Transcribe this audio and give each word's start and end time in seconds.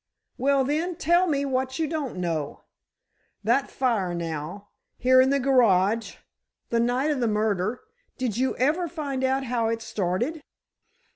"Well, 0.39 0.63
then 0.63 0.95
tell 0.95 1.27
me 1.27 1.45
what 1.45 1.77
you 1.77 1.85
don't 1.85 2.17
know. 2.17 2.63
That 3.43 3.69
fire 3.69 4.15
now, 4.15 4.69
here 4.97 5.21
in 5.21 5.29
the 5.29 5.39
garage, 5.39 6.15
the 6.71 6.79
night 6.79 7.11
of 7.11 7.19
the 7.19 7.27
murder, 7.27 7.81
did 8.17 8.35
you 8.35 8.55
ever 8.55 8.87
find 8.87 9.23
out 9.23 9.43
how 9.43 9.67
it 9.67 9.83
started?" 9.83 10.41